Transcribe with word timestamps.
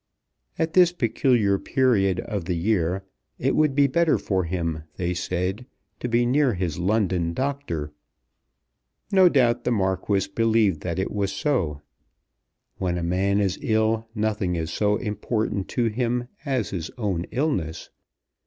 At 0.57 0.73
this 0.73 0.91
peculiar 0.91 1.59
period 1.59 2.21
of 2.21 2.45
the 2.45 2.55
year, 2.55 3.03
it 3.37 3.55
would 3.55 3.75
be 3.75 3.85
better 3.85 4.17
for 4.17 4.45
him, 4.45 4.81
they 4.97 5.13
said, 5.13 5.67
to 5.99 6.09
be 6.09 6.25
near 6.25 6.55
his 6.55 6.79
London 6.79 7.33
doctor. 7.35 7.91
No 9.11 9.29
doubt 9.29 9.63
the 9.63 9.69
Marquis 9.69 10.25
believed 10.33 10.81
that 10.81 10.97
it 10.97 11.11
was 11.11 11.31
so. 11.31 11.81
When 12.79 12.97
a 12.97 13.03
man 13.03 13.39
is 13.39 13.59
ill 13.61 14.07
nothing 14.15 14.55
is 14.55 14.71
so 14.73 14.95
important 14.95 15.67
to 15.77 15.85
him 15.85 16.27
as 16.47 16.71
his 16.71 16.89
own 16.97 17.27
illness. 17.29 17.91